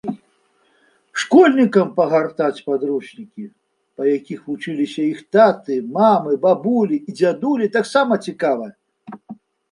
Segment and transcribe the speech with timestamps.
[1.23, 3.43] Школьнікам пагартаць падручнікі,
[3.99, 8.65] па якіх вучыліся іх таты, мамы, бабулі і дзядулі, таксама цікава.